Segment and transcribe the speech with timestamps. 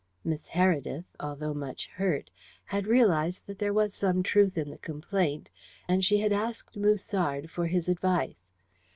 [0.23, 2.31] Miss Heredith, although much hurt,
[2.65, 5.51] had realized that there was some truth in the complaint,
[5.87, 8.33] and she had asked Musard for his advice.